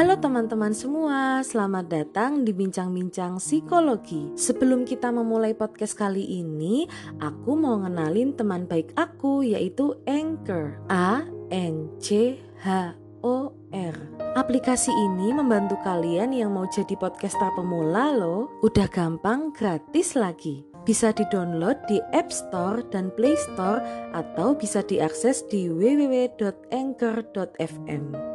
Halo 0.00 0.16
teman-teman 0.16 0.72
semua, 0.72 1.44
selamat 1.44 1.92
datang 1.92 2.40
di 2.40 2.56
Bincang-Bincang 2.56 3.36
Psikologi. 3.36 4.32
Sebelum 4.32 4.88
kita 4.88 5.12
memulai 5.12 5.52
podcast 5.52 5.92
kali 5.92 6.40
ini, 6.40 6.88
aku 7.20 7.52
mau 7.52 7.76
ngenalin 7.84 8.32
teman 8.32 8.64
baik 8.64 8.96
aku 8.96 9.44
yaitu 9.44 9.92
Anchor. 10.08 10.80
A 10.88 11.28
N 11.52 11.92
C 12.00 12.40
H 12.64 12.96
O 13.20 13.52
R. 13.76 13.96
Aplikasi 14.40 14.88
ini 14.88 15.36
membantu 15.36 15.76
kalian 15.84 16.32
yang 16.32 16.56
mau 16.56 16.64
jadi 16.64 16.96
podcaster 16.96 17.52
pemula 17.52 18.08
loh. 18.08 18.48
Udah 18.64 18.88
gampang, 18.88 19.52
gratis 19.52 20.16
lagi. 20.16 20.69
Bisa 20.90 21.14
di-download 21.14 21.86
di 21.86 22.02
App 22.10 22.34
Store 22.34 22.82
dan 22.90 23.14
Play 23.14 23.38
Store 23.38 23.78
atau 24.10 24.58
bisa 24.58 24.82
diakses 24.82 25.46
di 25.46 25.70
www.anchor.fm. 25.70 26.42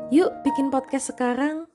Yuk 0.07 0.31
bikin 0.47 0.71
podcast 0.71 1.11
sekarang. 1.11 1.67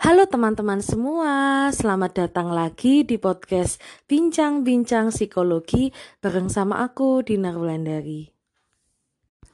Halo 0.00 0.24
teman-teman 0.24 0.80
semua, 0.80 1.68
selamat 1.76 2.24
datang 2.24 2.48
lagi 2.56 3.04
di 3.04 3.20
podcast 3.20 3.84
Bincang-Bincang 4.08 5.12
Psikologi 5.12 5.92
bareng 6.24 6.48
sama 6.48 6.80
aku 6.88 7.20
Dinar 7.20 7.60
Wulandari. 7.60 8.32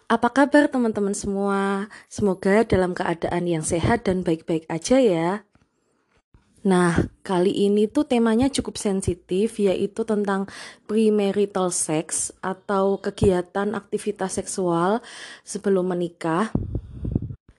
Apa 0.06 0.30
kabar 0.30 0.70
teman-teman 0.70 1.18
semua? 1.18 1.90
Semoga 2.06 2.62
dalam 2.62 2.94
keadaan 2.94 3.50
yang 3.50 3.66
sehat 3.66 4.06
dan 4.06 4.22
baik-baik 4.22 4.70
aja 4.70 5.02
ya. 5.02 5.42
Nah, 6.64 6.96
kali 7.20 7.68
ini 7.68 7.84
tuh 7.92 8.08
temanya 8.08 8.48
cukup 8.48 8.80
sensitif 8.80 9.60
yaitu 9.60 10.00
tentang 10.08 10.48
premarital 10.88 11.68
sex 11.68 12.32
atau 12.40 12.96
kegiatan 12.96 13.76
aktivitas 13.76 14.40
seksual 14.40 15.04
sebelum 15.44 15.92
menikah. 15.92 16.48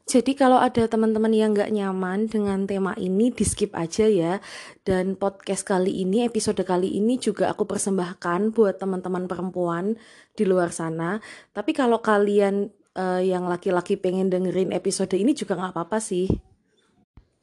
Jadi 0.05 0.38
kalau 0.38 0.62
ada 0.62 0.86
teman-teman 0.86 1.34
yang 1.34 1.54
nggak 1.54 1.73
nyaman 1.73 2.30
dengan 2.30 2.66
tema 2.70 2.94
ini 2.98 3.30
di 3.30 3.45
skip 3.45 3.73
aja 3.78 4.09
ya. 4.09 4.38
Dan 4.81 5.17
podcast 5.17 5.66
kali 5.66 6.02
ini, 6.02 6.25
episode 6.25 6.62
kali 6.62 6.97
ini 6.97 7.17
juga 7.22 7.50
aku 7.50 7.66
persembahkan 7.66 8.53
buat 8.53 8.81
teman-teman 8.81 9.30
perempuan 9.30 9.97
di 10.34 10.45
luar 10.45 10.69
sana. 10.73 11.22
Tapi 11.53 11.73
kalau 11.73 12.02
kalian 12.06 12.69
uh, 12.97 13.22
yang 13.22 13.45
laki-laki 13.45 13.97
pengen 13.97 14.30
dengerin 14.34 14.73
episode 14.73 15.14
ini 15.14 15.34
juga 15.34 15.58
nggak 15.58 15.73
apa-apa 15.73 15.97
sih. 16.02 16.55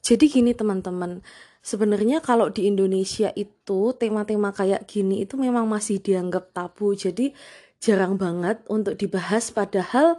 Jadi 0.03 0.27
gini 0.27 0.51
teman-teman, 0.51 1.23
sebenarnya 1.63 2.19
kalau 2.19 2.51
di 2.51 2.67
Indonesia 2.67 3.31
itu 3.39 3.95
tema-tema 3.95 4.51
kayak 4.51 4.91
gini 4.91 5.23
itu 5.23 5.39
memang 5.39 5.71
masih 5.71 6.03
dianggap 6.03 6.51
tabu. 6.51 6.91
Jadi 6.99 7.31
jarang 7.79 8.19
banget 8.19 8.67
untuk 8.67 8.99
dibahas 8.99 9.55
padahal 9.55 10.19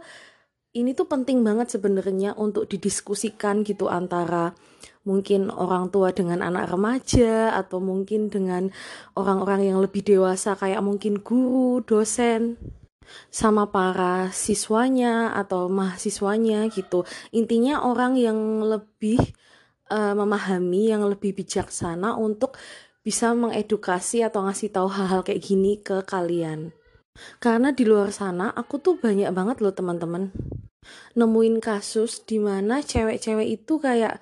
ini 0.74 0.96
tuh 0.96 1.06
penting 1.06 1.44
banget 1.44 1.70
sebenarnya 1.76 2.32
untuk 2.34 2.66
didiskusikan 2.66 3.62
gitu 3.62 3.86
antara 3.86 4.56
mungkin 5.04 5.52
orang 5.52 5.92
tua 5.92 6.10
dengan 6.10 6.40
anak 6.40 6.72
remaja 6.72 7.52
atau 7.54 7.78
mungkin 7.78 8.32
dengan 8.32 8.72
orang-orang 9.14 9.68
yang 9.68 9.78
lebih 9.84 10.00
dewasa 10.00 10.56
kayak 10.56 10.80
mungkin 10.80 11.20
guru, 11.20 11.84
dosen 11.84 12.56
sama 13.28 13.68
para 13.68 14.32
siswanya 14.32 15.36
atau 15.36 15.68
mahasiswanya 15.68 16.72
gitu. 16.72 17.04
Intinya 17.36 17.84
orang 17.84 18.16
yang 18.16 18.64
lebih 18.64 19.20
uh, 19.90 20.14
memahami 20.16 20.92
yang 20.92 21.04
lebih 21.04 21.34
bijaksana 21.36 22.16
untuk 22.16 22.56
bisa 23.04 23.36
mengedukasi 23.36 24.24
atau 24.24 24.48
ngasih 24.48 24.72
tahu 24.72 24.88
hal-hal 24.88 25.20
kayak 25.20 25.44
gini 25.44 25.80
ke 25.80 26.00
kalian. 26.06 26.72
Karena 27.38 27.70
di 27.70 27.84
luar 27.86 28.10
sana 28.10 28.50
aku 28.50 28.80
tuh 28.80 28.96
banyak 28.98 29.28
banget 29.30 29.62
loh 29.62 29.74
teman-teman 29.76 30.34
nemuin 31.16 31.56
kasus 31.62 32.22
di 32.24 32.36
mana 32.40 32.84
cewek-cewek 32.84 33.48
itu 33.48 33.80
kayak 33.80 34.20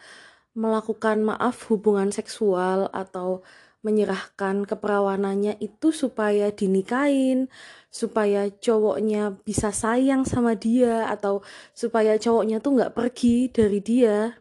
melakukan 0.52 1.24
maaf 1.24 1.72
hubungan 1.72 2.12
seksual 2.12 2.92
atau 2.92 3.40
menyerahkan 3.83 4.62
keperawanannya 4.62 5.58
itu 5.58 5.90
supaya 5.90 6.55
dinikahin, 6.55 7.50
supaya 7.90 8.46
cowoknya 8.46 9.42
bisa 9.42 9.74
sayang 9.74 10.22
sama 10.22 10.55
dia 10.55 11.11
atau 11.11 11.42
supaya 11.74 12.14
cowoknya 12.14 12.62
tuh 12.62 12.78
nggak 12.78 12.95
pergi 12.95 13.51
dari 13.51 13.83
dia 13.83 14.39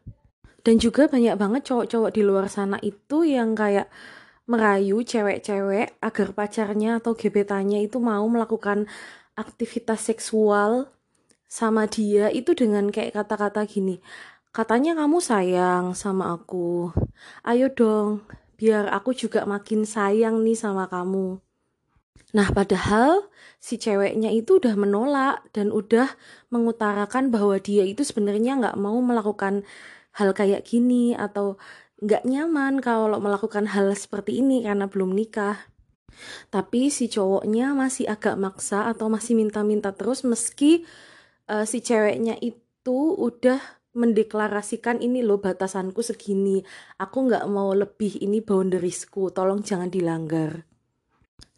dan 0.61 0.75
juga 0.77 1.09
banyak 1.09 1.35
banget 1.37 1.61
cowok-cowok 1.69 2.11
di 2.13 2.21
luar 2.21 2.45
sana 2.49 2.77
itu 2.81 3.25
yang 3.25 3.57
kayak 3.57 3.89
merayu 4.49 5.01
cewek-cewek 5.05 5.97
agar 6.01 6.27
pacarnya 6.33 6.99
atau 6.99 7.13
gebetannya 7.13 7.85
itu 7.85 7.97
mau 8.01 8.25
melakukan 8.25 8.89
aktivitas 9.37 10.11
seksual 10.11 10.91
sama 11.45 11.87
dia 11.87 12.31
itu 12.31 12.51
dengan 12.55 12.89
kayak 12.89 13.15
kata-kata 13.15 13.63
gini 13.67 13.99
katanya 14.51 14.99
kamu 14.99 15.23
sayang 15.23 15.95
sama 15.95 16.35
aku. 16.35 16.91
Ayo 17.47 17.71
dong 17.71 18.27
biar 18.59 18.91
aku 18.91 19.15
juga 19.15 19.47
makin 19.47 19.87
sayang 19.87 20.43
nih 20.43 20.59
sama 20.59 20.85
kamu. 20.91 21.39
Nah, 22.31 22.47
padahal 22.51 23.27
si 23.59 23.75
ceweknya 23.75 24.31
itu 24.31 24.59
udah 24.59 24.75
menolak 24.79 25.43
dan 25.51 25.71
udah 25.71 26.07
mengutarakan 26.53 27.27
bahwa 27.33 27.59
dia 27.59 27.83
itu 27.83 28.03
sebenarnya 28.07 28.59
nggak 28.59 28.77
mau 28.79 28.95
melakukan 29.03 29.67
hal 30.17 30.35
kayak 30.35 30.67
gini 30.67 31.15
atau 31.15 31.55
nggak 32.01 32.25
nyaman 32.25 32.81
kalau 32.81 33.21
melakukan 33.21 33.69
hal 33.69 33.93
seperti 33.93 34.41
ini 34.41 34.65
karena 34.65 34.89
belum 34.89 35.13
nikah. 35.13 35.69
Tapi 36.51 36.91
si 36.91 37.07
cowoknya 37.07 37.71
masih 37.71 38.09
agak 38.09 38.35
maksa 38.35 38.91
atau 38.91 39.07
masih 39.07 39.37
minta-minta 39.37 39.95
terus 39.95 40.27
meski 40.27 40.83
uh, 41.47 41.63
si 41.63 41.79
ceweknya 41.79 42.35
itu 42.41 43.15
udah 43.15 43.61
mendeklarasikan 43.91 45.03
ini 45.03 45.23
loh 45.23 45.39
batasanku 45.39 45.99
segini. 46.03 46.63
Aku 46.99 47.27
nggak 47.27 47.45
mau 47.47 47.71
lebih 47.75 48.19
ini 48.23 48.39
boundariesku, 48.39 49.31
tolong 49.35 49.63
jangan 49.63 49.91
dilanggar. 49.91 50.63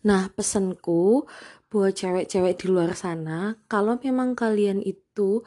Nah, 0.04 0.28
pesanku 0.34 1.24
buat 1.72 1.96
cewek-cewek 1.96 2.60
di 2.60 2.66
luar 2.70 2.94
sana, 2.94 3.56
kalau 3.72 3.98
memang 4.04 4.36
kalian 4.36 4.84
itu 4.84 5.42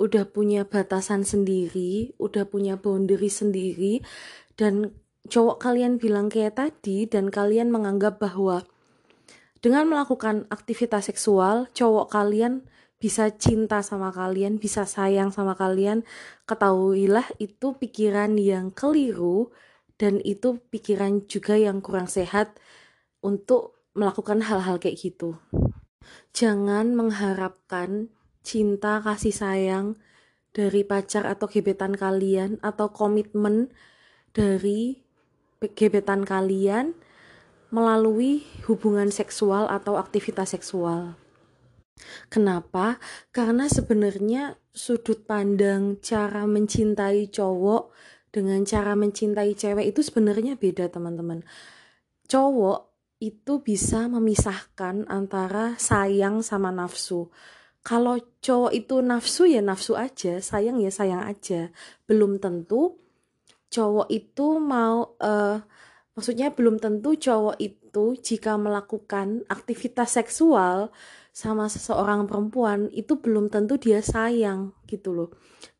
udah 0.00 0.24
punya 0.28 0.64
batasan 0.64 1.24
sendiri, 1.24 2.16
udah 2.16 2.48
punya 2.48 2.80
boundary 2.80 3.28
sendiri, 3.28 4.04
dan 4.56 4.96
cowok 5.28 5.62
kalian 5.62 6.00
bilang 6.00 6.32
kayak 6.32 6.58
tadi, 6.58 7.04
dan 7.06 7.28
kalian 7.28 7.68
menganggap 7.68 8.18
bahwa 8.18 8.66
dengan 9.62 9.86
melakukan 9.86 10.50
aktivitas 10.50 11.06
seksual, 11.06 11.70
cowok 11.70 12.10
kalian 12.10 12.66
bisa 12.98 13.30
cinta 13.34 13.82
sama 13.82 14.14
kalian, 14.14 14.58
bisa 14.58 14.86
sayang 14.86 15.30
sama 15.30 15.58
kalian, 15.58 16.06
ketahuilah 16.46 17.26
itu 17.42 17.74
pikiran 17.74 18.38
yang 18.38 18.70
keliru 18.70 19.50
dan 19.98 20.18
itu 20.22 20.58
pikiran 20.70 21.26
juga 21.30 21.54
yang 21.54 21.78
kurang 21.78 22.10
sehat 22.10 22.58
untuk 23.22 23.78
melakukan 23.94 24.42
hal-hal 24.42 24.82
kayak 24.82 24.98
gitu. 24.98 25.38
Jangan 26.34 26.94
mengharapkan 26.98 28.10
cinta, 28.42 29.00
kasih 29.02 29.34
sayang 29.34 29.86
dari 30.52 30.84
pacar 30.84 31.24
atau 31.24 31.48
gebetan 31.48 31.96
kalian 31.96 32.60
atau 32.60 32.92
komitmen 32.92 33.72
dari 34.36 35.00
gebetan 35.72 36.28
kalian 36.28 36.92
melalui 37.72 38.44
hubungan 38.68 39.08
seksual 39.08 39.64
atau 39.72 39.96
aktivitas 39.96 40.52
seksual. 40.52 41.16
Kenapa? 42.28 43.00
Karena 43.32 43.70
sebenarnya 43.70 44.60
sudut 44.74 45.24
pandang 45.24 45.96
cara 46.04 46.44
mencintai 46.44 47.32
cowok 47.32 47.94
dengan 48.32 48.64
cara 48.64 48.92
mencintai 48.96 49.56
cewek 49.56 49.92
itu 49.92 50.00
sebenarnya 50.04 50.56
beda, 50.56 50.88
teman-teman. 50.88 51.44
Cowok 52.28 52.92
itu 53.22 53.62
bisa 53.62 54.10
memisahkan 54.10 55.06
antara 55.06 55.78
sayang 55.78 56.42
sama 56.42 56.74
nafsu 56.74 57.30
kalau 57.82 58.18
cowok 58.38 58.72
itu 58.74 59.02
nafsu 59.02 59.50
ya 59.50 59.58
nafsu 59.58 59.98
aja, 59.98 60.38
sayang 60.38 60.78
ya 60.78 60.90
sayang 60.94 61.26
aja. 61.26 61.74
Belum 62.06 62.38
tentu 62.38 63.02
cowok 63.74 64.06
itu 64.06 64.62
mau 64.62 65.18
uh, 65.18 65.58
maksudnya 66.14 66.54
belum 66.54 66.78
tentu 66.78 67.18
cowok 67.18 67.58
itu 67.58 68.14
jika 68.22 68.54
melakukan 68.54 69.42
aktivitas 69.50 70.14
seksual 70.14 70.94
sama 71.32 71.66
seseorang 71.66 72.28
perempuan 72.28 72.92
itu 72.92 73.18
belum 73.18 73.50
tentu 73.50 73.80
dia 73.82 73.98
sayang 73.98 74.76
gitu 74.86 75.10
loh. 75.10 75.30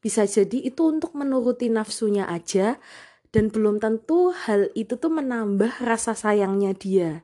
Bisa 0.02 0.26
jadi 0.26 0.58
itu 0.58 0.82
untuk 0.88 1.14
menuruti 1.14 1.70
nafsunya 1.70 2.26
aja 2.26 2.82
dan 3.30 3.52
belum 3.52 3.78
tentu 3.78 4.34
hal 4.34 4.74
itu 4.74 4.98
tuh 4.98 5.12
menambah 5.12 5.86
rasa 5.86 6.18
sayangnya 6.18 6.74
dia. 6.74 7.22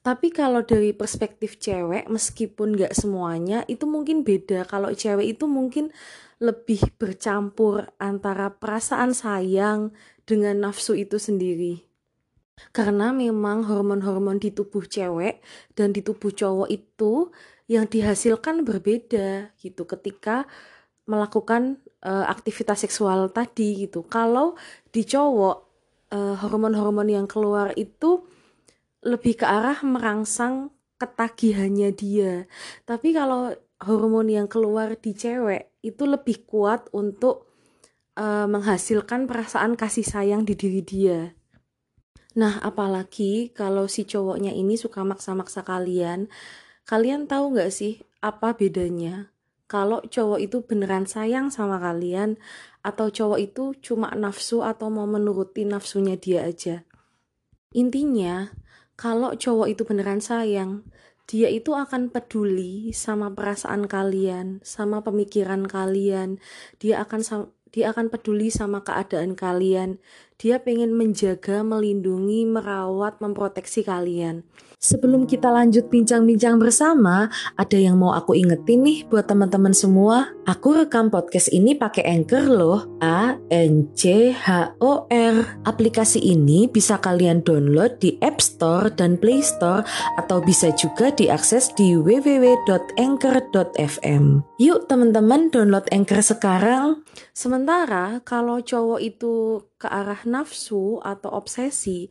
Tapi 0.00 0.32
kalau 0.32 0.64
dari 0.64 0.96
perspektif 0.96 1.60
cewek, 1.60 2.08
meskipun 2.08 2.74
gak 2.80 2.96
semuanya, 2.96 3.62
itu 3.68 3.84
mungkin 3.84 4.24
beda. 4.24 4.64
Kalau 4.64 4.88
cewek 4.92 5.36
itu 5.36 5.44
mungkin 5.44 5.92
lebih 6.40 6.80
bercampur 6.96 7.88
antara 8.00 8.52
perasaan 8.52 9.12
sayang 9.12 9.92
dengan 10.24 10.64
nafsu 10.64 10.96
itu 10.96 11.20
sendiri. 11.20 11.84
Karena 12.72 13.12
memang 13.12 13.68
hormon-hormon 13.68 14.40
di 14.40 14.48
tubuh 14.48 14.88
cewek 14.88 15.44
dan 15.76 15.92
di 15.92 16.00
tubuh 16.00 16.32
cowok 16.32 16.68
itu 16.72 17.28
yang 17.68 17.84
dihasilkan 17.84 18.64
berbeda 18.64 19.52
gitu 19.60 19.84
ketika 19.84 20.48
melakukan 21.06 21.78
uh, 22.02 22.26
aktivitas 22.30 22.86
seksual 22.86 23.30
tadi 23.30 23.86
gitu 23.86 24.06
kalau 24.06 24.54
di 24.90 25.06
cowok 25.06 25.56
uh, 26.14 26.34
hormon-hormon 26.38 27.10
yang 27.10 27.26
keluar 27.26 27.74
itu 27.74 28.26
lebih 29.06 29.38
ke 29.38 29.46
arah 29.46 29.78
merangsang 29.86 30.74
ketagihannya 30.98 31.94
dia 31.94 32.50
tapi 32.82 33.14
kalau 33.14 33.54
hormon 33.78 34.26
yang 34.26 34.50
keluar 34.50 34.98
di 34.98 35.14
cewek 35.14 35.70
itu 35.86 36.02
lebih 36.02 36.42
kuat 36.48 36.90
untuk 36.90 37.46
uh, 38.18 38.50
menghasilkan 38.50 39.30
perasaan 39.30 39.78
kasih 39.78 40.02
sayang 40.02 40.42
di 40.42 40.58
diri 40.58 40.82
dia 40.82 41.36
Nah, 42.36 42.60
apalagi 42.60 43.48
kalau 43.56 43.88
si 43.88 44.04
cowoknya 44.04 44.52
ini 44.52 44.76
suka 44.76 45.00
maksa-maksa 45.00 45.64
kalian, 45.64 46.28
kalian 46.84 47.24
tahu 47.24 47.56
nggak 47.56 47.72
sih 47.72 48.04
apa 48.20 48.52
bedanya? 48.52 49.32
Kalau 49.66 50.04
cowok 50.04 50.38
itu 50.44 50.60
beneran 50.62 51.08
sayang 51.08 51.48
sama 51.48 51.80
kalian, 51.80 52.36
atau 52.84 53.08
cowok 53.08 53.40
itu 53.40 53.64
cuma 53.80 54.12
nafsu 54.12 54.60
atau 54.62 54.92
mau 54.92 55.08
menuruti 55.08 55.64
nafsunya 55.64 56.20
dia 56.20 56.44
aja. 56.44 56.84
Intinya, 57.72 58.52
kalau 58.96 59.36
cowok 59.36 59.68
itu 59.76 59.82
beneran 59.84 60.24
sayang, 60.24 60.84
dia 61.28 61.52
itu 61.52 61.76
akan 61.76 62.08
peduli 62.08 62.94
sama 62.96 63.28
perasaan 63.28 63.84
kalian, 63.90 64.64
sama 64.64 65.04
pemikiran 65.04 65.68
kalian. 65.68 66.40
Dia 66.80 67.04
akan 67.04 67.50
dia 67.74 67.92
akan 67.92 68.08
peduli 68.08 68.48
sama 68.48 68.80
keadaan 68.80 69.36
kalian. 69.36 70.00
Dia 70.36 70.60
pengen 70.60 70.92
menjaga, 70.92 71.64
melindungi, 71.64 72.44
merawat, 72.44 73.24
memproteksi 73.24 73.80
kalian. 73.80 74.44
Sebelum 74.76 75.24
kita 75.24 75.48
lanjut 75.48 75.88
bincang-bincang 75.88 76.60
bersama, 76.60 77.32
ada 77.56 77.80
yang 77.80 77.96
mau 77.96 78.12
aku 78.12 78.36
ingetin 78.36 78.84
nih 78.84 79.08
buat 79.08 79.24
teman-teman 79.24 79.72
semua. 79.72 80.36
Aku 80.44 80.76
rekam 80.76 81.08
podcast 81.08 81.48
ini 81.48 81.72
pakai 81.72 82.04
Anchor 82.04 82.52
loh. 82.52 82.84
A 83.00 83.40
N 83.48 83.88
C 83.96 84.36
H 84.36 84.76
O 84.84 85.08
R. 85.08 85.64
Aplikasi 85.64 86.20
ini 86.20 86.68
bisa 86.68 87.00
kalian 87.00 87.40
download 87.40 87.96
di 88.04 88.20
App 88.20 88.44
Store 88.44 88.92
dan 88.92 89.16
Play 89.16 89.40
Store 89.40 89.80
atau 90.20 90.44
bisa 90.44 90.68
juga 90.76 91.08
diakses 91.08 91.72
di 91.72 91.96
www.anchor.fm. 91.96 94.24
Yuk 94.60 94.84
teman-teman 94.84 95.48
download 95.48 95.88
Anchor 95.88 96.20
sekarang. 96.20 97.00
Sementara 97.32 98.20
kalau 98.20 98.60
cowok 98.60 99.00
itu 99.00 99.64
ke 99.76 99.88
arah 99.88 100.20
nafsu 100.24 101.00
atau 101.04 101.32
obsesi, 101.36 102.08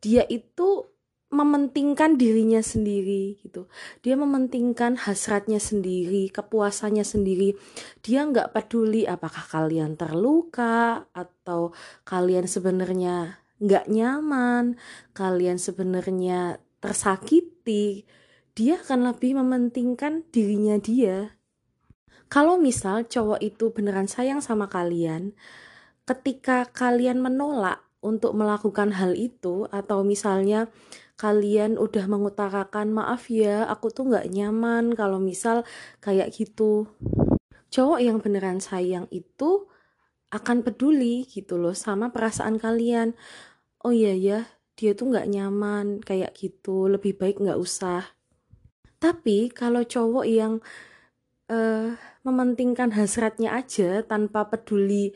dia 0.00 0.24
itu 0.28 0.88
mementingkan 1.28 2.16
dirinya 2.16 2.64
sendiri 2.64 3.36
gitu. 3.44 3.68
Dia 4.00 4.16
mementingkan 4.16 4.96
hasratnya 4.96 5.60
sendiri, 5.60 6.32
kepuasannya 6.32 7.04
sendiri. 7.04 7.52
Dia 8.00 8.24
nggak 8.24 8.56
peduli 8.56 9.04
apakah 9.04 9.44
kalian 9.44 10.00
terluka 10.00 11.04
atau 11.12 11.76
kalian 12.08 12.48
sebenarnya 12.48 13.44
nggak 13.60 13.92
nyaman, 13.92 14.80
kalian 15.12 15.60
sebenarnya 15.60 16.64
tersakiti. 16.80 18.08
Dia 18.56 18.80
akan 18.80 19.12
lebih 19.12 19.36
mementingkan 19.36 20.24
dirinya 20.32 20.80
dia. 20.80 21.36
Kalau 22.28 22.60
misal 22.60 23.04
cowok 23.08 23.40
itu 23.40 23.72
beneran 23.72 24.08
sayang 24.08 24.40
sama 24.44 24.68
kalian, 24.68 25.32
ketika 26.08 26.64
kalian 26.72 27.20
menolak 27.20 27.84
untuk 28.00 28.32
melakukan 28.32 28.96
hal 28.96 29.12
itu 29.12 29.68
atau 29.68 30.00
misalnya 30.00 30.72
kalian 31.20 31.76
udah 31.76 32.08
mengutarakan 32.08 32.94
maaf 32.94 33.28
ya 33.28 33.66
aku 33.68 33.92
tuh 33.92 34.08
nggak 34.08 34.30
nyaman 34.32 34.96
kalau 34.96 35.20
misal 35.20 35.68
kayak 36.00 36.32
gitu. 36.32 36.88
Cowok 37.68 38.00
yang 38.00 38.16
beneran 38.24 38.64
sayang 38.64 39.04
itu 39.12 39.68
akan 40.32 40.64
peduli 40.64 41.28
gitu 41.28 41.60
loh 41.60 41.76
sama 41.76 42.08
perasaan 42.08 42.56
kalian. 42.56 43.12
Oh 43.84 43.92
iya 43.92 44.16
ya 44.16 44.40
dia 44.78 44.94
tuh 44.94 45.10
nggak 45.10 45.28
nyaman 45.28 46.00
kayak 46.00 46.32
gitu 46.38 46.88
lebih 46.88 47.18
baik 47.18 47.42
nggak 47.42 47.58
usah. 47.58 48.14
Tapi 49.02 49.50
kalau 49.50 49.82
cowok 49.82 50.26
yang 50.26 50.62
uh, 51.50 51.98
mementingkan 52.22 52.94
hasratnya 52.94 53.58
aja 53.58 54.06
tanpa 54.06 54.46
peduli 54.46 55.12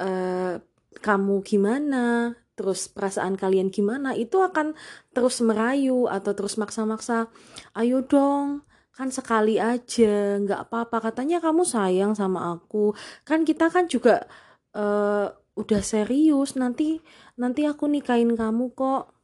uh, 0.00 0.56
kamu 1.04 1.44
gimana, 1.46 2.34
terus 2.56 2.88
perasaan 2.88 3.36
kalian 3.38 3.68
gimana, 3.70 4.16
itu 4.16 4.40
akan 4.40 4.74
terus 5.14 5.38
merayu 5.44 6.08
atau 6.08 6.32
terus 6.34 6.56
maksa-maksa. 6.56 7.28
Ayo 7.76 8.02
dong, 8.02 8.64
kan 8.96 9.08
sekali 9.08 9.56
aja, 9.56 10.40
nggak 10.42 10.68
apa-apa. 10.68 11.12
Katanya 11.12 11.38
kamu 11.40 11.62
sayang 11.64 12.12
sama 12.16 12.56
aku. 12.58 12.96
Kan 13.24 13.46
kita 13.46 13.70
kan 13.70 13.86
juga 13.86 14.26
uh, 14.76 15.30
udah 15.56 15.80
serius. 15.80 16.58
Nanti 16.58 17.00
nanti 17.38 17.64
aku 17.64 17.88
nikahin 17.88 18.34
kamu 18.36 18.74
kok. 18.76 19.14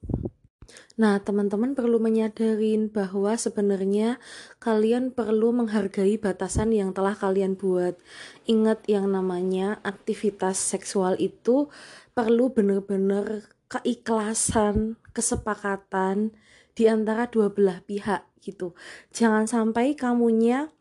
Nah, 0.96 1.20
teman-teman 1.20 1.76
perlu 1.76 2.00
menyadarin 2.00 2.88
bahwa 2.88 3.36
sebenarnya 3.36 4.16
kalian 4.58 5.12
perlu 5.12 5.52
menghargai 5.52 6.16
batasan 6.16 6.72
yang 6.72 6.96
telah 6.96 7.12
kalian 7.12 7.54
buat. 7.54 8.00
Ingat 8.48 8.88
yang 8.88 9.12
namanya 9.12 9.78
aktivitas 9.84 10.56
seksual 10.56 11.20
itu 11.20 11.68
perlu 12.16 12.48
benar-benar 12.48 13.44
keikhlasan, 13.68 14.96
kesepakatan 15.12 16.32
di 16.72 16.88
antara 16.88 17.28
dua 17.28 17.52
belah 17.52 17.84
pihak 17.84 18.24
gitu. 18.40 18.72
Jangan 19.12 19.44
sampai 19.44 19.98
kamunya 19.98 20.72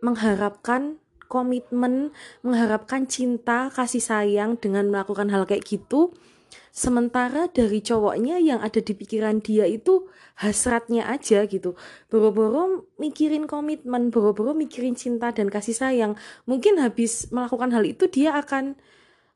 mengharapkan 0.00 0.98
komitmen, 1.26 2.14
mengharapkan 2.42 3.04
cinta, 3.10 3.68
kasih 3.74 4.02
sayang 4.02 4.58
dengan 4.58 4.90
melakukan 4.90 5.30
hal 5.30 5.44
kayak 5.44 5.66
gitu 5.66 6.14
Sementara 6.76 7.48
dari 7.48 7.80
cowoknya 7.80 8.36
yang 8.36 8.60
ada 8.60 8.84
di 8.84 8.92
pikiran 8.92 9.40
dia 9.40 9.64
itu 9.64 10.06
hasratnya 10.36 11.08
aja 11.08 11.48
gitu. 11.48 11.72
Boro-boro 12.12 12.84
mikirin 13.00 13.48
komitmen, 13.48 14.12
boro-boro 14.12 14.52
mikirin 14.52 14.92
cinta 14.92 15.32
dan 15.32 15.48
kasih 15.48 15.72
sayang. 15.72 16.12
Mungkin 16.44 16.76
habis 16.78 17.32
melakukan 17.32 17.72
hal 17.72 17.84
itu 17.88 18.06
dia 18.12 18.36
akan 18.36 18.76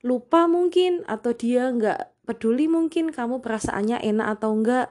lupa 0.04 0.48
mungkin 0.48 1.04
atau 1.08 1.32
dia 1.32 1.68
nggak 1.72 2.28
peduli 2.28 2.68
mungkin 2.68 3.12
kamu 3.12 3.40
perasaannya 3.40 4.04
enak 4.04 4.26
atau 4.38 4.50
enggak. 4.52 4.88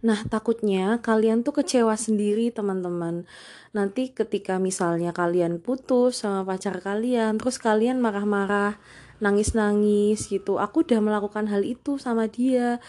Nah, 0.00 0.16
takutnya 0.24 0.96
kalian 1.04 1.44
tuh 1.44 1.60
kecewa 1.60 1.92
sendiri, 1.92 2.48
teman-teman. 2.48 3.28
Nanti 3.76 4.16
ketika 4.16 4.56
misalnya 4.56 5.12
kalian 5.12 5.60
putus 5.60 6.24
sama 6.24 6.40
pacar 6.48 6.80
kalian, 6.80 7.36
terus 7.36 7.60
kalian 7.60 8.00
marah-marah, 8.00 8.80
nangis-nangis 9.20 10.26
gitu 10.28 10.56
aku 10.56 10.82
udah 10.84 11.00
melakukan 11.00 11.46
hal 11.46 11.62
itu 11.62 11.96
sama 12.00 12.26
dia 12.26 12.80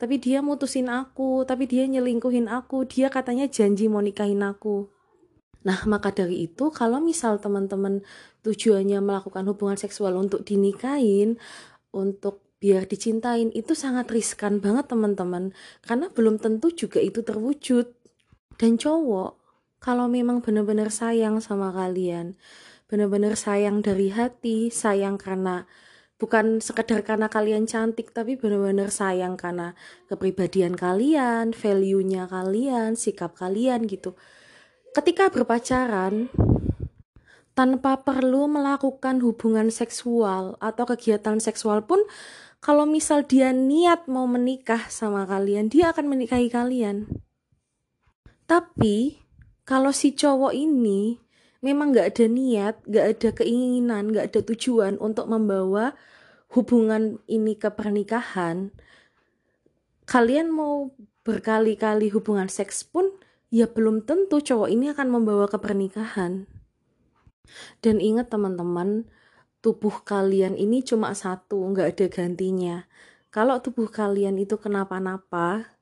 tapi 0.00 0.16
dia 0.16 0.40
mutusin 0.40 0.88
aku 0.88 1.44
tapi 1.44 1.68
dia 1.68 1.84
nyelingkuhin 1.84 2.48
aku 2.48 2.88
dia 2.88 3.12
katanya 3.12 3.50
janji 3.50 3.90
mau 3.90 4.00
nikahin 4.00 4.40
aku 4.40 4.88
Nah, 5.60 5.84
maka 5.84 6.08
dari 6.08 6.48
itu, 6.48 6.72
kalau 6.72 7.04
misal 7.04 7.36
teman-teman 7.36 8.00
tujuannya 8.40 9.04
melakukan 9.04 9.44
hubungan 9.44 9.76
seksual 9.76 10.16
untuk 10.16 10.40
dinikahin, 10.40 11.36
untuk 11.92 12.40
biar 12.64 12.88
dicintain, 12.88 13.52
itu 13.52 13.76
sangat 13.76 14.08
riskan 14.08 14.60
banget 14.64 14.88
teman-teman. 14.88 15.52
Karena 15.84 16.08
belum 16.08 16.40
tentu 16.40 16.72
juga 16.72 17.04
itu 17.04 17.20
terwujud. 17.20 17.92
Dan 18.56 18.80
cowok, 18.80 19.36
kalau 19.80 20.08
memang 20.08 20.40
benar-benar 20.40 20.88
sayang 20.88 21.44
sama 21.44 21.72
kalian, 21.76 22.40
benar-benar 22.90 23.38
sayang 23.38 23.86
dari 23.86 24.10
hati, 24.10 24.66
sayang 24.74 25.14
karena 25.14 25.62
bukan 26.18 26.58
sekedar 26.58 27.06
karena 27.06 27.30
kalian 27.30 27.70
cantik 27.70 28.10
tapi 28.10 28.34
benar-benar 28.34 28.90
sayang 28.90 29.38
karena 29.38 29.78
kepribadian 30.10 30.74
kalian, 30.74 31.54
value-nya 31.54 32.26
kalian, 32.26 32.98
sikap 32.98 33.38
kalian 33.38 33.86
gitu. 33.86 34.18
Ketika 34.90 35.30
berpacaran 35.30 36.34
tanpa 37.54 38.02
perlu 38.02 38.50
melakukan 38.50 39.22
hubungan 39.22 39.70
seksual 39.70 40.58
atau 40.58 40.84
kegiatan 40.90 41.38
seksual 41.38 41.86
pun 41.86 42.02
kalau 42.58 42.84
misal 42.84 43.22
dia 43.22 43.54
niat 43.54 44.04
mau 44.10 44.26
menikah 44.26 44.90
sama 44.92 45.24
kalian, 45.30 45.72
dia 45.72 45.94
akan 45.94 46.10
menikahi 46.10 46.52
kalian. 46.52 47.08
Tapi 48.50 49.22
kalau 49.62 49.94
si 49.94 50.10
cowok 50.12 50.52
ini 50.52 51.29
memang 51.60 51.92
gak 51.92 52.16
ada 52.16 52.26
niat, 52.28 52.74
gak 52.88 53.06
ada 53.16 53.28
keinginan, 53.36 54.12
gak 54.12 54.32
ada 54.32 54.40
tujuan 54.52 54.96
untuk 55.00 55.28
membawa 55.28 55.96
hubungan 56.50 57.22
ini 57.30 57.54
ke 57.54 57.70
pernikahan, 57.70 58.74
kalian 60.10 60.50
mau 60.50 60.90
berkali-kali 61.22 62.10
hubungan 62.10 62.50
seks 62.50 62.82
pun 62.82 63.14
ya 63.54 63.70
belum 63.70 64.02
tentu 64.02 64.42
cowok 64.42 64.66
ini 64.66 64.90
akan 64.90 65.08
membawa 65.14 65.46
ke 65.46 65.58
pernikahan. 65.62 66.50
Dan 67.82 68.02
ingat 68.02 68.30
teman-teman, 68.30 69.06
tubuh 69.62 70.02
kalian 70.02 70.58
ini 70.58 70.82
cuma 70.82 71.14
satu, 71.14 71.62
nggak 71.70 71.88
ada 71.94 72.06
gantinya. 72.10 72.76
Kalau 73.30 73.62
tubuh 73.62 73.86
kalian 73.86 74.38
itu 74.38 74.58
kenapa-napa, 74.58 75.78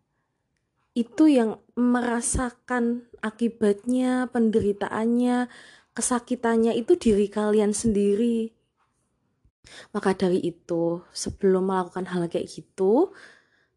itu 0.98 1.30
yang 1.30 1.62
merasakan 1.78 3.06
akibatnya, 3.22 4.26
penderitaannya, 4.34 5.46
kesakitannya 5.94 6.74
itu 6.74 6.98
diri 6.98 7.30
kalian 7.30 7.70
sendiri. 7.70 8.50
Maka 9.94 10.18
dari 10.18 10.42
itu 10.42 11.06
sebelum 11.14 11.70
melakukan 11.70 12.10
hal 12.10 12.26
kayak 12.26 12.50
gitu 12.50 13.14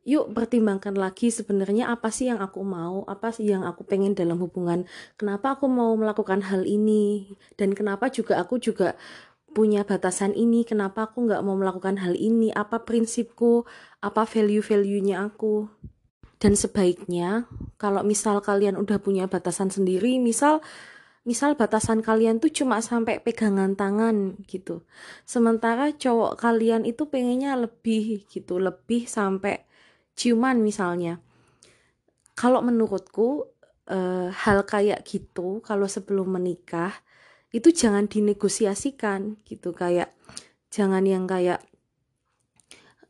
yuk 0.02 0.34
pertimbangkan 0.34 0.98
lagi 0.98 1.30
sebenarnya 1.30 1.94
apa 1.94 2.10
sih 2.10 2.26
yang 2.34 2.42
aku 2.42 2.66
mau, 2.66 3.06
apa 3.06 3.30
sih 3.30 3.54
yang 3.54 3.62
aku 3.70 3.86
pengen 3.86 4.18
dalam 4.18 4.42
hubungan, 4.42 4.90
kenapa 5.14 5.54
aku 5.54 5.70
mau 5.70 5.94
melakukan 5.94 6.42
hal 6.42 6.66
ini, 6.66 7.38
dan 7.54 7.78
kenapa 7.78 8.10
juga 8.10 8.42
aku 8.42 8.58
juga 8.58 8.98
punya 9.54 9.86
batasan 9.86 10.34
ini, 10.34 10.66
kenapa 10.66 11.12
aku 11.12 11.30
nggak 11.30 11.46
mau 11.46 11.54
melakukan 11.54 12.02
hal 12.02 12.18
ini, 12.18 12.50
apa 12.50 12.82
prinsipku, 12.82 13.70
apa 14.02 14.26
value-value-nya 14.26 15.22
aku. 15.22 15.70
Dan 16.42 16.58
sebaiknya 16.58 17.46
kalau 17.78 18.02
misal 18.02 18.42
kalian 18.42 18.74
udah 18.82 18.98
punya 18.98 19.30
batasan 19.30 19.70
sendiri, 19.70 20.18
misal 20.18 20.66
misal 21.22 21.54
batasan 21.54 22.02
kalian 22.02 22.42
tuh 22.42 22.50
cuma 22.50 22.82
sampai 22.82 23.22
pegangan 23.22 23.78
tangan 23.78 24.42
gitu. 24.50 24.82
Sementara 25.30 25.94
cowok 25.94 26.42
kalian 26.42 26.90
itu 26.90 27.06
pengennya 27.06 27.54
lebih 27.54 28.26
gitu, 28.26 28.58
lebih 28.58 29.06
sampai 29.06 29.70
ciuman 30.18 30.60
misalnya 30.60 31.22
kalau 32.36 32.64
menurutku 32.64 33.48
e, 33.88 34.30
hal 34.32 34.64
kayak 34.68 35.04
gitu 35.08 35.62
kalau 35.64 35.88
sebelum 35.88 36.38
menikah 36.38 36.94
itu 37.52 37.70
jangan 37.70 38.08
dinegosiasikan 38.08 39.42
gitu 39.44 39.76
kayak 39.76 40.16
jangan 40.72 41.04
yang 41.04 41.28
kayak 41.28 41.62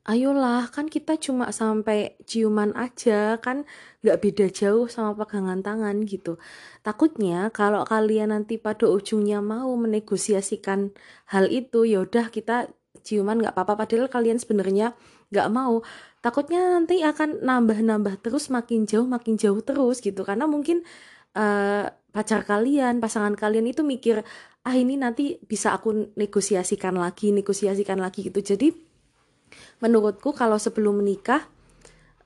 ayolah 0.02 0.66
kan 0.74 0.90
kita 0.90 1.14
cuma 1.22 1.54
sampai 1.54 2.18
ciuman 2.26 2.74
aja 2.74 3.38
kan 3.38 3.70
nggak 4.02 4.18
beda 4.18 4.46
jauh 4.50 4.90
sama 4.90 5.14
pegangan 5.14 5.62
tangan 5.62 6.02
gitu. 6.10 6.42
Takutnya 6.82 7.54
kalau 7.54 7.86
kalian 7.86 8.34
nanti 8.34 8.58
pada 8.58 8.90
ujungnya 8.90 9.46
mau 9.46 9.70
menegosiasikan 9.78 10.94
hal 11.30 11.46
itu 11.54 11.86
yaudah 11.86 12.34
kita 12.34 12.74
ciuman 13.06 13.38
nggak 13.42 13.54
apa-apa. 13.54 13.86
Padahal 13.86 14.10
kalian 14.10 14.42
sebenarnya 14.42 14.98
nggak 15.30 15.48
mau. 15.54 15.86
Takutnya 16.22 16.78
nanti 16.78 17.02
akan 17.06 17.46
nambah-nambah 17.46 18.22
terus 18.26 18.50
makin 18.50 18.86
jauh 18.90 19.06
makin 19.06 19.38
jauh 19.38 19.62
terus 19.62 20.02
gitu. 20.02 20.26
Karena 20.26 20.50
mungkin 20.50 20.82
uh, 21.38 21.86
pacar 22.12 22.42
kalian 22.44 22.98
pasangan 23.00 23.38
kalian 23.38 23.70
itu 23.70 23.86
mikir 23.86 24.26
ah 24.62 24.76
ini 24.78 24.98
nanti 24.98 25.42
bisa 25.42 25.74
aku 25.74 26.14
negosiasikan 26.18 26.98
lagi 26.98 27.34
negosiasikan 27.34 27.98
lagi 28.02 28.30
gitu. 28.30 28.42
Jadi 28.42 28.91
menurutku 29.84 30.32
kalau 30.36 30.58
sebelum 30.58 31.02
menikah 31.02 31.48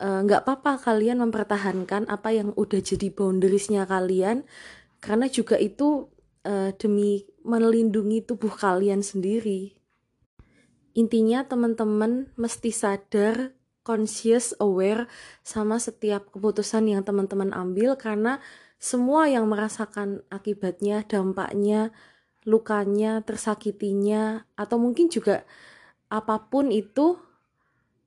eh, 0.02 0.20
nggak 0.26 0.42
uh, 0.42 0.46
apa-apa 0.46 0.82
kalian 0.82 1.24
mempertahankan 1.24 2.08
apa 2.12 2.30
yang 2.36 2.52
udah 2.56 2.82
jadi 2.82 3.12
boundariesnya 3.12 3.88
kalian 3.88 4.44
karena 5.00 5.30
juga 5.30 5.56
itu 5.62 6.10
uh, 6.46 6.72
demi 6.78 7.26
melindungi 7.46 8.26
tubuh 8.26 8.54
kalian 8.54 9.06
sendiri. 9.06 9.78
Intinya 10.96 11.44
teman-teman 11.44 12.32
mesti 12.40 12.72
sadar 12.72 13.52
conscious 13.86 14.58
aware 14.58 15.06
sama 15.46 15.78
setiap 15.78 16.34
keputusan 16.34 16.90
yang 16.90 17.06
teman-teman 17.06 17.54
ambil 17.54 17.94
karena 18.00 18.42
semua 18.82 19.30
yang 19.30 19.46
merasakan 19.46 20.26
akibatnya, 20.34 21.06
dampaknya, 21.06 21.94
lukanya, 22.48 23.22
tersakitinya 23.22 24.48
atau 24.58 24.78
mungkin 24.82 25.10
juga 25.12 25.44
apa 26.10 26.48
pun 26.48 26.70
itu 26.70 27.18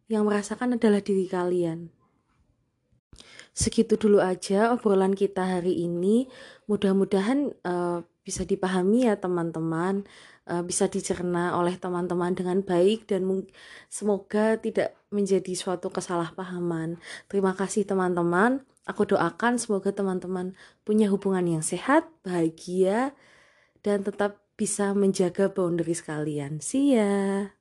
yang 0.08 0.24
merasakan 0.24 0.80
adalah 0.80 1.04
diri 1.04 1.28
kalian. 1.28 1.92
Segitu 3.58 3.98
dulu 3.98 4.22
aja 4.22 4.70
obrolan 4.70 5.18
kita 5.18 5.58
hari 5.58 5.82
ini. 5.82 6.30
Mudah-mudahan 6.70 7.52
uh, 7.66 8.06
bisa 8.22 8.46
dipahami 8.46 9.10
ya 9.10 9.18
teman-teman, 9.18 10.06
uh, 10.46 10.62
bisa 10.62 10.86
dicerna 10.86 11.58
oleh 11.58 11.74
teman-teman 11.74 12.38
dengan 12.38 12.62
baik 12.62 13.10
dan 13.10 13.26
semoga 13.90 14.54
tidak 14.62 14.94
menjadi 15.10 15.58
suatu 15.58 15.90
kesalahpahaman. 15.90 17.02
Terima 17.26 17.52
kasih 17.58 17.82
teman-teman. 17.82 18.62
Aku 18.86 19.04
doakan 19.04 19.58
semoga 19.60 19.90
teman-teman 19.90 20.54
punya 20.86 21.10
hubungan 21.12 21.58
yang 21.58 21.64
sehat, 21.66 22.08
bahagia, 22.22 23.12
dan 23.82 24.06
tetap 24.06 24.40
bisa 24.54 24.94
menjaga 24.94 25.50
boundaries 25.50 26.00
kalian. 26.00 26.62
See 26.62 26.96
ya. 26.96 27.57